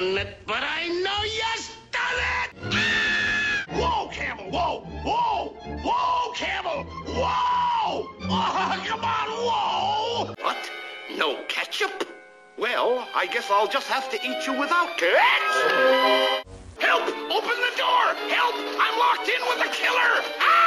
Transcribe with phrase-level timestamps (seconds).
[0.00, 2.48] done it, but I know you've done it!
[3.70, 4.50] Whoa, Camel!
[4.50, 4.80] Whoa!
[5.02, 5.56] Whoa!
[5.82, 6.84] Whoa, Camel!
[6.84, 8.06] Whoa!
[8.28, 10.34] Oh, come on, whoa!
[10.44, 10.70] What?
[11.16, 12.06] No ketchup?
[12.58, 16.46] Well, I guess I'll just have to eat you without ketchup!
[16.78, 17.08] Help!
[17.08, 18.06] Open the door!
[18.28, 18.56] Help!
[18.78, 20.12] I'm locked in with a killer!
[20.40, 20.65] Ah!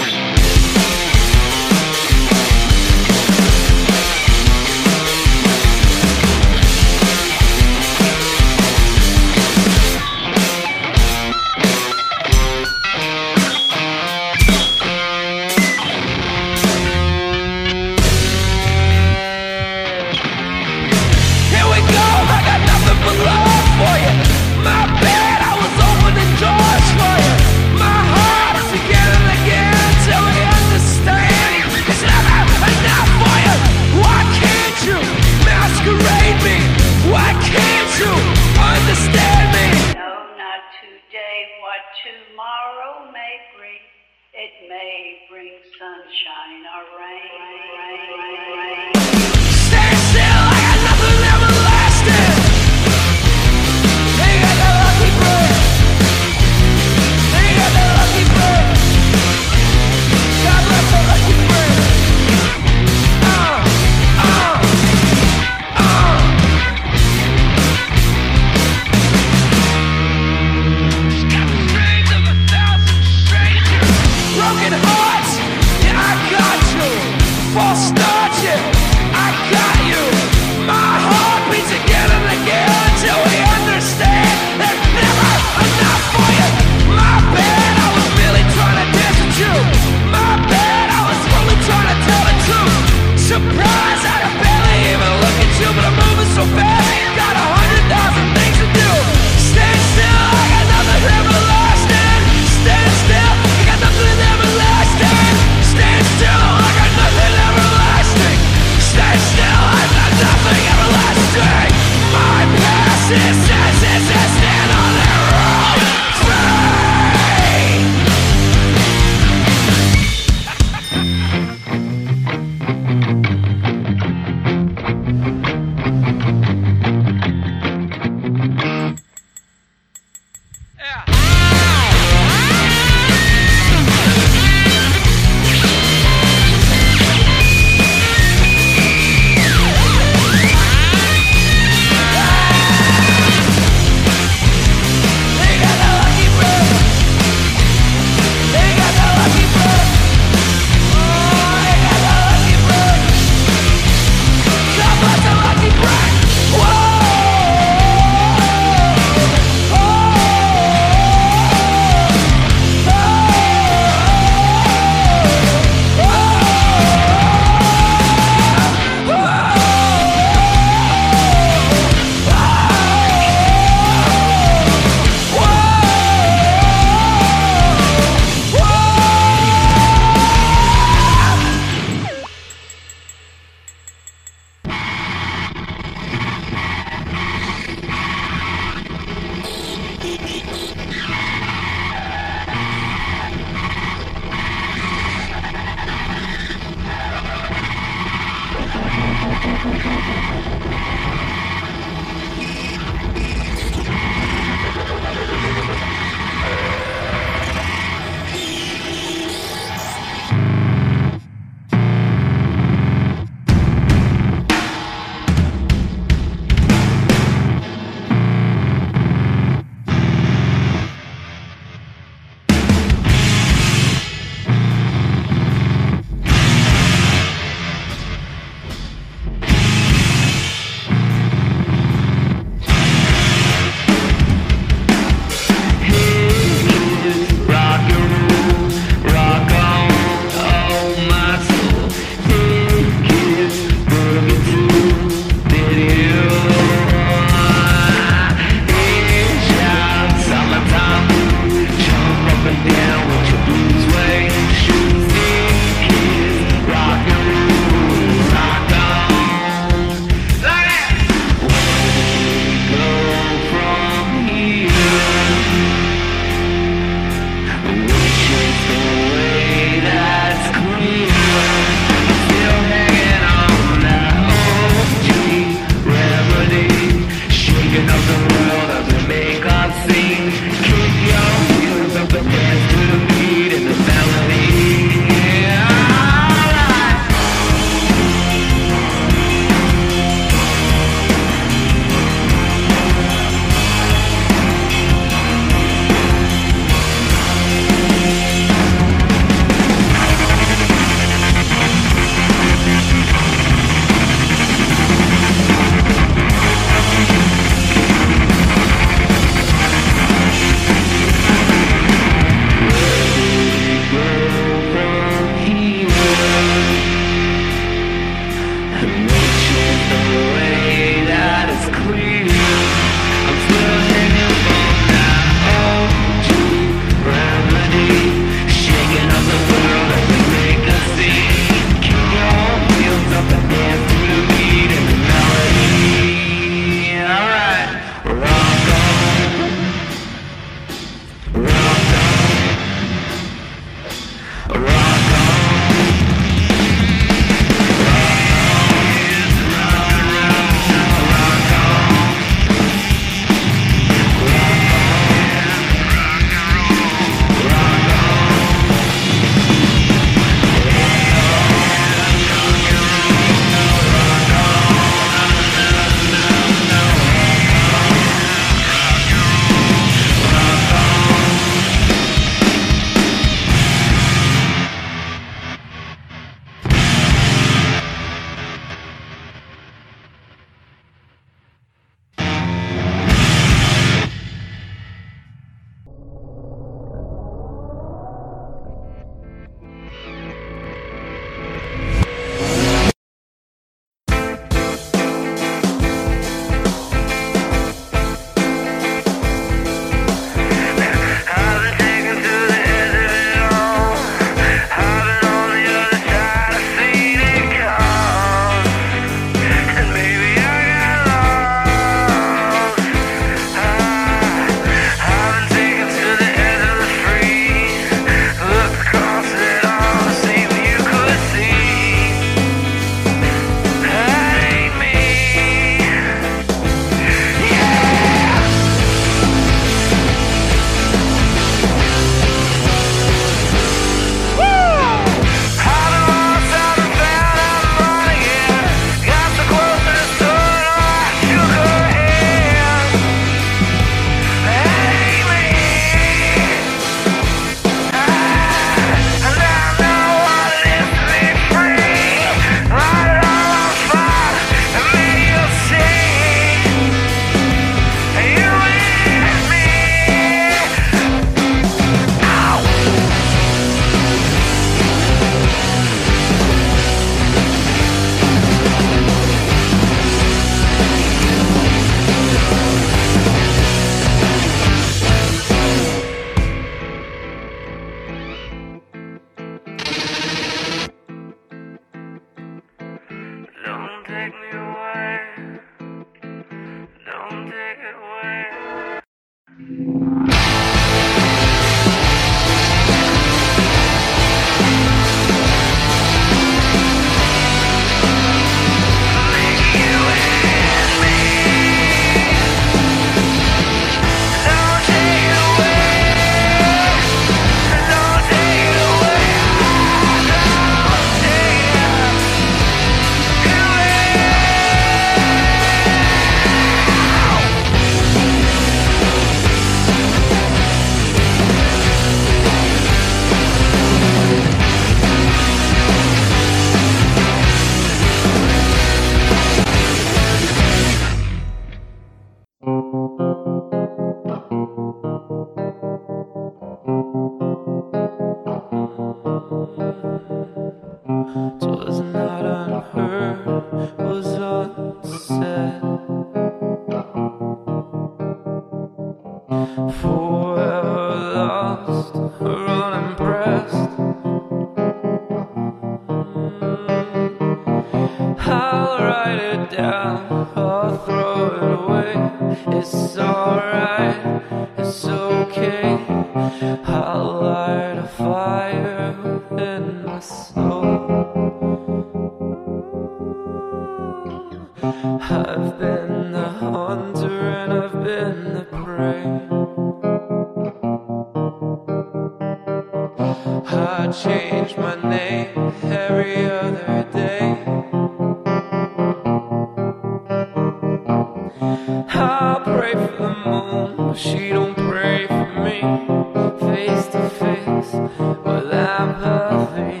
[596.72, 597.92] face to face.
[597.92, 600.00] with apathy,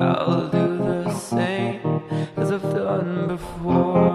[0.00, 2.02] I'll do the same
[2.38, 4.06] as I've done before.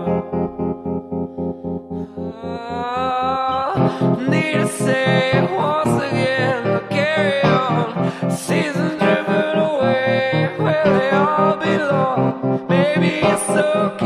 [2.43, 8.31] I need to say it once again, but carry on.
[8.31, 12.65] Seasons driven away where they all belong.
[12.67, 14.00] Maybe it's okay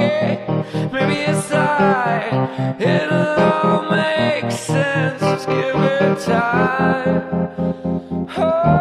[1.80, 2.78] right.
[2.80, 5.20] It'll all make sense.
[5.22, 7.24] Just give it time.
[8.38, 8.76] Oh.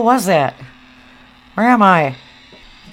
[0.00, 0.54] Hell was that?
[1.52, 2.16] Where am I?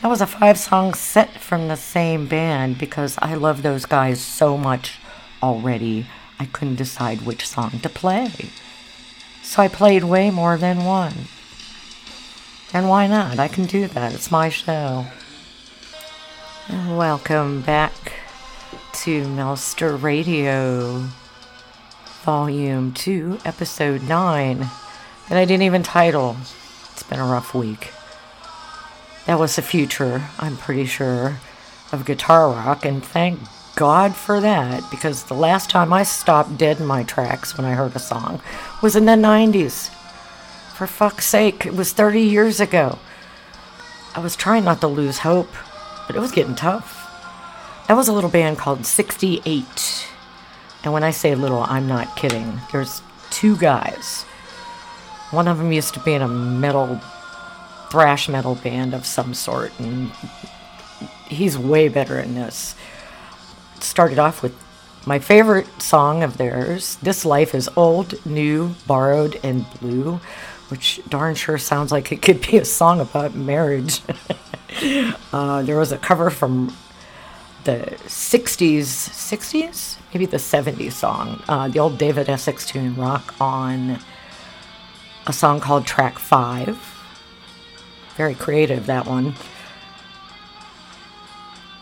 [0.02, 4.20] That was a five song set from the same band because I love those guys
[4.20, 5.00] so much
[5.42, 6.08] already.
[6.38, 8.50] I couldn't decide which song to play.
[9.42, 11.14] So I played way more than one.
[12.74, 13.40] And why not?
[13.40, 14.14] I can do that.
[14.14, 15.06] It's my show.
[16.70, 17.94] Welcome back
[19.04, 21.08] to Melster Radio.
[22.26, 24.60] Volume 2, Episode 9,
[25.30, 26.36] that I didn't even title.
[27.10, 27.92] Been a rough week.
[29.26, 31.40] That was the future, I'm pretty sure,
[31.92, 33.40] of guitar rock, and thank
[33.76, 37.74] God for that, because the last time I stopped dead in my tracks when I
[37.74, 38.42] heard a song
[38.82, 39.90] was in the 90s.
[40.74, 43.00] For fuck's sake, it was 30 years ago.
[44.16, 45.52] I was trying not to lose hope,
[46.08, 47.04] but it was getting tough.
[47.88, 50.08] That was a little band called 68.
[50.84, 52.60] And when I say little, I'm not kidding.
[52.72, 54.26] There's two guys.
[55.32, 57.02] One of them used to be in a metal,
[57.90, 60.12] thrash metal band of some sort, and
[61.28, 62.76] he's way better in this.
[63.80, 64.56] Started off with
[65.06, 70.20] my favorite song of theirs This Life is Old, New, Borrowed, and Blue,
[70.70, 74.02] which darn sure sounds like it could be a song about marriage.
[75.34, 76.76] uh, there was a cover from
[77.64, 84.00] the 60s 60s maybe the 70s song uh, the old david essex tune rock on
[85.28, 86.78] a song called track 5
[88.16, 89.34] very creative that one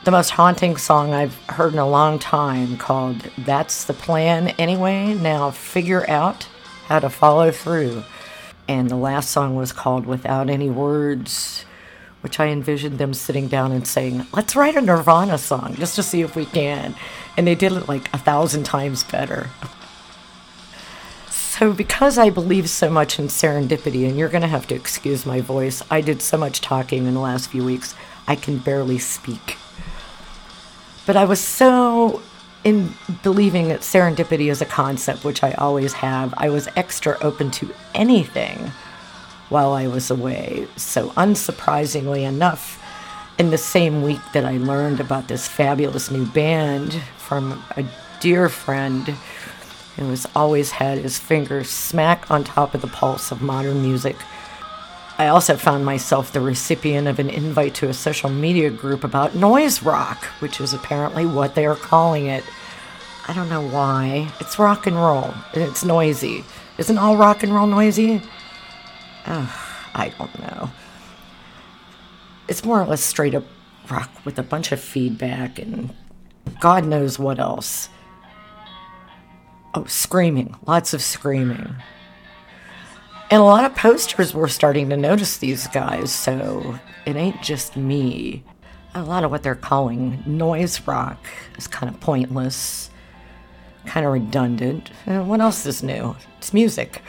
[0.04, 5.14] the most haunting song i've heard in a long time called that's the plan anyway
[5.14, 6.48] now figure out
[6.88, 8.04] how to follow through
[8.68, 11.66] and the last song was called without any words
[12.22, 16.02] which I envisioned them sitting down and saying, let's write a Nirvana song just to
[16.02, 16.96] see if we can.
[17.38, 19.48] And they did it like a thousand times better.
[21.58, 25.26] So, because I believe so much in serendipity, and you're going to have to excuse
[25.26, 27.96] my voice, I did so much talking in the last few weeks,
[28.28, 29.56] I can barely speak.
[31.06, 32.22] But I was so
[32.65, 37.52] in believing that serendipity is a concept, which I always have, I was extra open
[37.52, 38.74] to anything
[39.48, 40.68] while I was away.
[40.76, 42.84] So, unsurprisingly enough,
[43.38, 47.86] in the same week that I learned about this fabulous new band from a
[48.20, 49.15] dear friend
[49.96, 54.16] who has always had his finger smack on top of the pulse of modern music,
[55.18, 59.36] I also found myself the recipient of an invite to a social media group about
[59.36, 62.44] noise rock, which is apparently what they are calling it.
[63.28, 64.32] I don't know why.
[64.42, 66.44] It's rock and roll, and it's noisy.
[66.78, 68.22] Isn't all rock and roll noisy?
[69.26, 70.70] I don't know.
[72.48, 73.46] It's more or less straight up
[73.90, 75.96] rock with a bunch of feedback and
[76.60, 77.88] God knows what else.
[79.76, 80.56] Oh, screaming.
[80.66, 81.76] Lots of screaming.
[83.30, 87.76] And a lot of posters were starting to notice these guys, so it ain't just
[87.76, 88.44] me.
[88.94, 91.18] A lot of what they're calling noise rock
[91.58, 92.90] is kind of pointless,
[93.86, 94.92] kind of redundant.
[95.06, 96.16] Uh, What else is new?
[96.38, 97.02] It's music.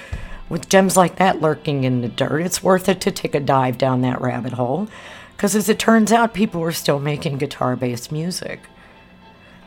[0.49, 3.79] With gems like that lurking in the dirt, it's worth it to take a dive
[3.79, 4.89] down that rabbit hole.
[5.37, 8.61] Because as it turns out, people were still making guitar based music.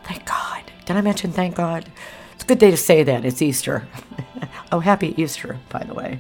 [0.04, 0.64] Thank God.
[0.86, 1.90] Did I mention thank God?
[2.50, 3.26] Good day to say that.
[3.26, 3.88] It's Easter.
[4.72, 6.20] oh, happy Easter, by the way.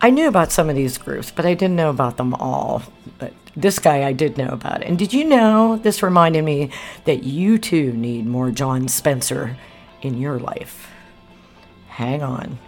[0.00, 2.82] I knew about some of these groups, but I didn't know about them all.
[3.20, 4.82] But this guy I did know about.
[4.82, 6.72] And did you know this reminded me
[7.04, 9.56] that you too need more Jon Spencer
[10.02, 10.90] in your life?
[11.86, 12.58] Hang on.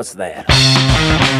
[0.00, 1.39] What's that?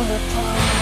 [0.00, 0.79] all the time.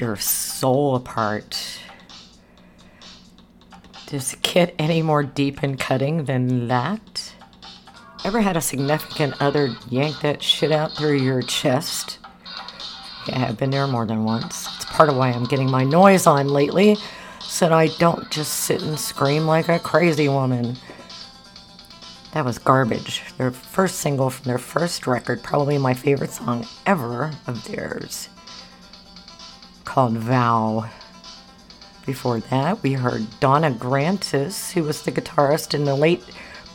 [0.00, 1.80] your soul apart.
[4.06, 7.34] Does it get any more deep and cutting than that?
[8.24, 12.18] Ever had a significant other yank that shit out through your chest?
[13.26, 14.68] Yeah, I've been there more than once.
[14.76, 16.96] It's part of why I'm getting my noise on lately,
[17.40, 20.76] so I don't just sit and scream like a crazy woman.
[22.32, 27.30] That was Garbage, their first single from their first record, probably my favorite song ever
[27.46, 28.28] of theirs
[29.94, 30.90] called Vow.
[32.04, 36.24] Before that, we heard Donna Grantis, who was the guitarist in the late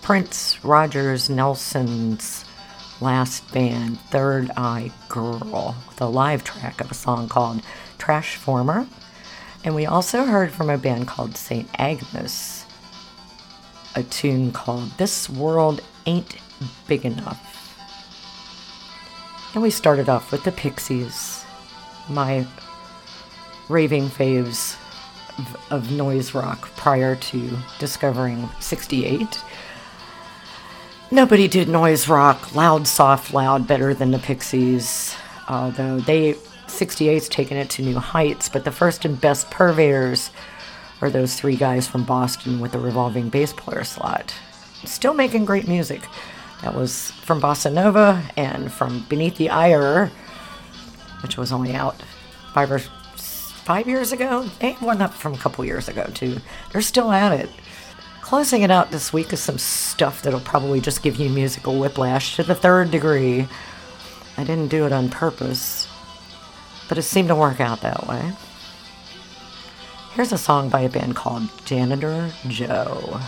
[0.01, 2.45] Prince Rogers Nelson's
[3.01, 7.61] last band, Third Eye Girl, with a live track of a song called
[7.97, 8.87] Trash Former.
[9.65, 11.69] And we also heard from a band called St.
[11.77, 12.65] Agnes
[13.95, 16.37] a tune called This World Ain't
[16.87, 17.75] Big Enough.
[19.53, 21.43] And we started off with the Pixies,
[22.07, 22.47] my
[23.69, 24.75] raving faves
[25.37, 29.41] of, of noise rock prior to discovering 68.
[31.11, 35.15] Nobody did noise rock, loud, soft, loud, better than the Pixies,
[35.47, 36.33] although they
[36.67, 38.49] 68's taken it to new heights.
[38.49, 40.29] But the first and best purveyors
[41.01, 44.35] are those three guys from Boston with the revolving bass player slot,
[44.83, 46.01] still making great music.
[46.61, 50.11] That was from Bossa Nova and from Beneath the Eyrie,
[51.23, 51.95] which was only out
[52.53, 52.81] five or
[53.69, 54.49] five years ago.
[54.57, 56.37] They one up from a couple years ago too.
[56.71, 57.51] They're still at it.
[58.19, 62.35] Closing it out this week is some stuff that'll probably just give you musical whiplash
[62.37, 63.47] to the third degree.
[64.37, 65.87] I didn't do it on purpose,
[66.87, 68.31] but it seemed to work out that way.
[70.13, 73.21] Here's a song by a band called Janitor Joe.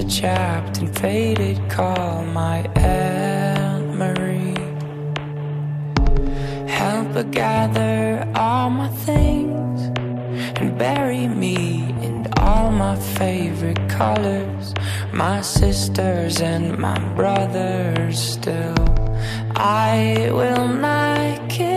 [0.00, 1.58] Are chapped and faded.
[1.70, 2.62] Call my
[4.00, 4.54] Marie.
[6.68, 9.80] Help her gather all my things
[10.58, 14.74] and bury me in all my favorite colors.
[15.12, 18.76] My sisters and my brothers still.
[19.56, 21.67] I will not kiss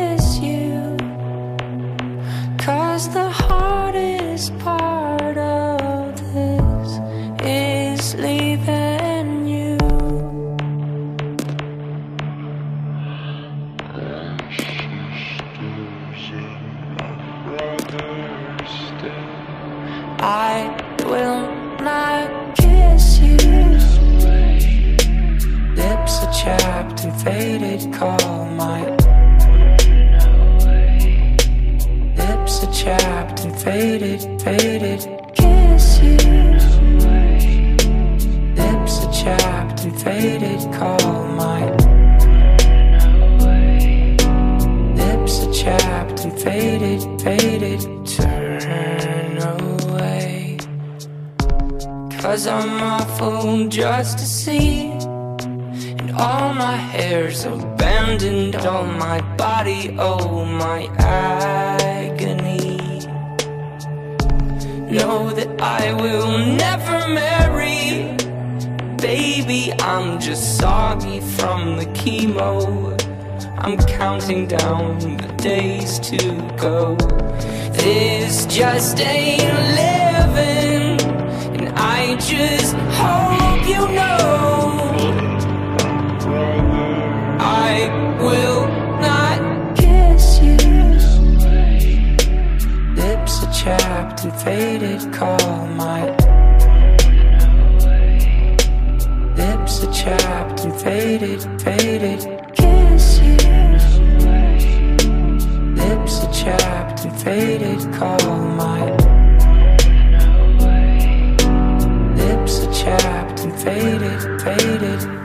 [27.23, 27.93] faded.
[27.93, 28.81] Call my
[32.17, 35.01] lips are chapped and faded, faded.
[35.35, 36.17] Kiss you.
[38.55, 40.61] Lips are chapped and faded.
[40.73, 41.69] Call my
[44.95, 47.81] lips are chapped and faded, faded.
[48.07, 50.57] Turn away.
[52.19, 54.90] Cause I'm awful just to see.
[56.21, 62.77] All my hair's abandoned, all my body, oh my agony.
[64.87, 68.15] Know that I will never marry.
[68.97, 72.45] Baby, I'm just soggy from the chemo.
[73.57, 76.17] I'm counting down the days to
[76.55, 76.95] go.
[77.73, 79.41] This just ain't
[79.81, 81.01] living,
[81.57, 84.80] and I just hope you know.
[88.21, 88.67] Will
[88.99, 90.57] not kiss you.
[92.95, 95.11] Lips are chapped and faded.
[95.11, 96.01] Call my
[99.35, 102.21] lips are chapped and faded, faded.
[102.53, 103.37] Kiss you.
[105.75, 107.93] Lips are chapped and faded.
[107.93, 108.91] Call my
[112.15, 115.20] lips are chapped and faded, faded.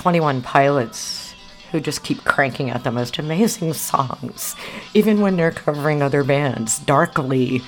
[0.00, 1.34] 21 Pilots
[1.70, 4.56] who just keep cranking out the most amazing songs,
[4.94, 6.78] even when they're covering other bands.
[6.78, 7.60] Darkly,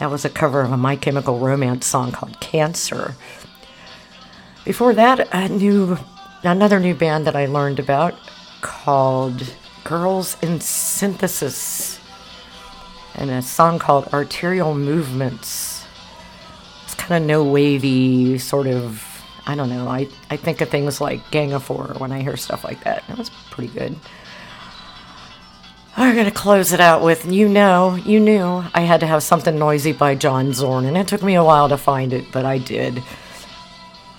[0.00, 3.16] that was a cover of a My Chemical Romance song called Cancer.
[4.64, 5.98] Before that, a new,
[6.42, 8.14] another new band that I learned about
[8.62, 9.54] called
[9.84, 12.00] Girls in Synthesis,
[13.14, 15.84] and a song called Arterial Movements.
[16.84, 19.04] It's kind of no wavy, sort of.
[19.48, 19.88] I don't know.
[19.88, 23.02] I, I think of things like Gang of Four when I hear stuff like that.
[23.08, 23.96] That was pretty good.
[25.96, 29.58] We're gonna close it out with "You Know, You Knew." I had to have something
[29.58, 32.58] noisy by John Zorn, and it took me a while to find it, but I
[32.58, 33.02] did.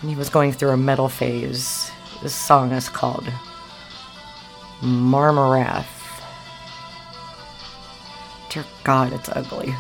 [0.02, 1.92] And he was going through a metal phase.
[2.24, 3.26] This song is called
[4.82, 5.86] Marmarath.
[8.50, 9.76] Dear God, it's ugly.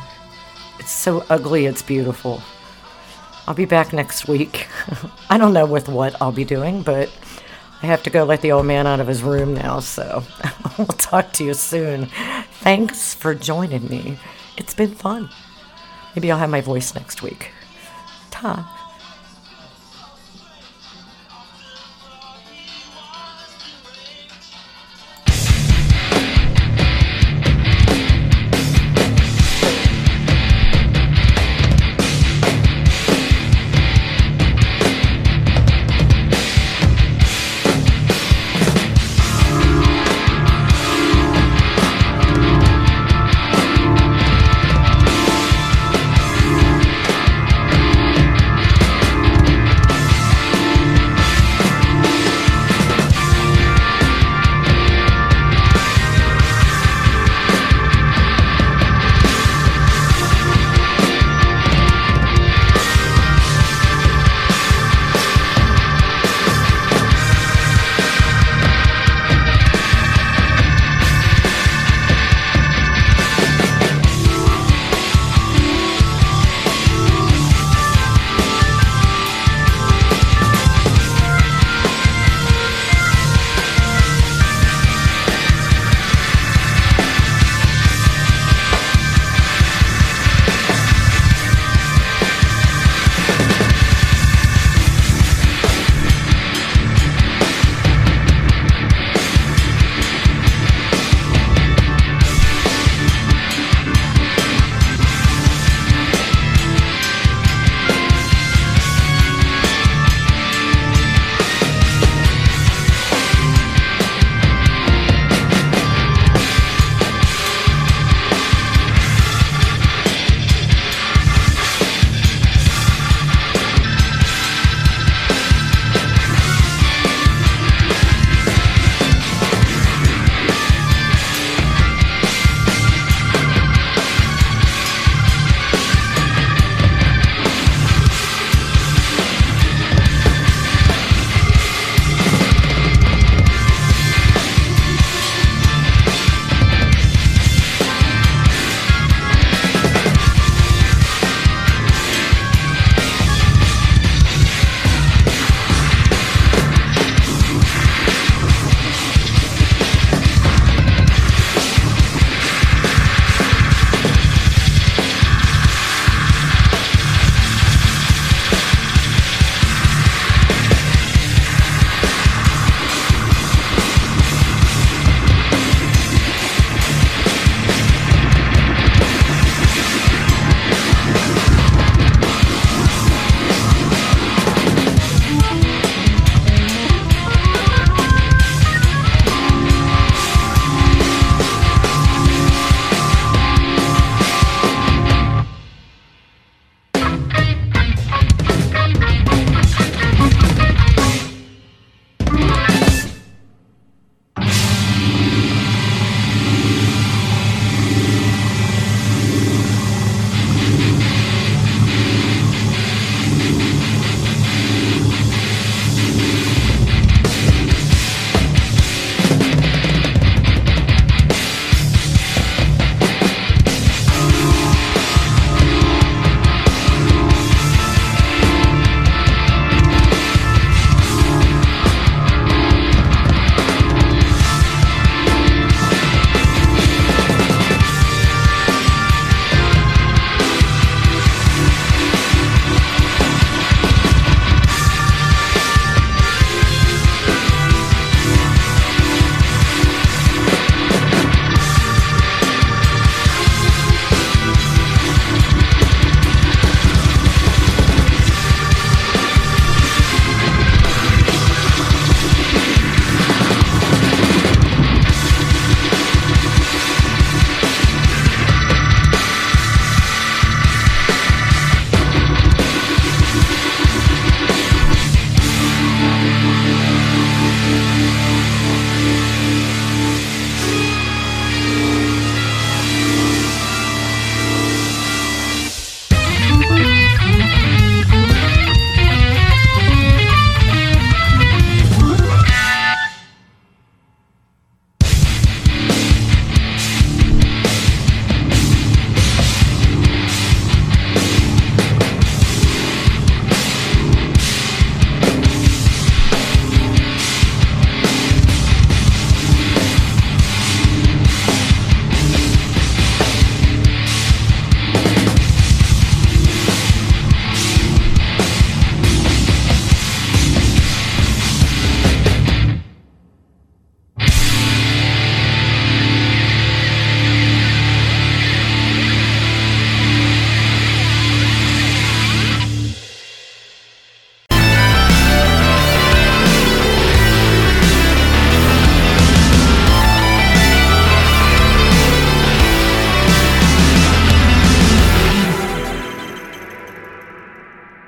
[0.77, 2.41] It's so ugly, it's beautiful.
[3.49, 4.67] I'll be back next week.
[5.29, 7.11] I don't know with what I'll be doing, but
[7.81, 10.23] I have to go let the old man out of his room now, so
[10.77, 12.09] we'll talk to you soon.
[12.61, 14.19] Thanks for joining me.
[14.55, 15.31] It's been fun.
[16.15, 17.51] Maybe I'll have my voice next week.
[18.29, 18.78] Ta.